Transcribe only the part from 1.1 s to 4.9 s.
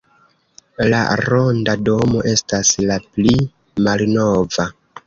ronda domo estas la pli malnova.